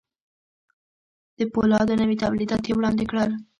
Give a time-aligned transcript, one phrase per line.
[1.37, 3.29] د پولادو نوي توليدات يې وړاندې کړل.